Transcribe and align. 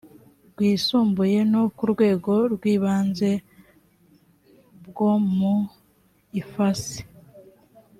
rwisumbuye 0.51 1.39
no 1.51 1.63
ku 1.77 1.83
rwego 1.93 2.31
rw 2.53 2.63
ibanze 2.75 3.31
bwo 4.87 5.11
mu 5.37 5.55
ifasi 6.41 6.99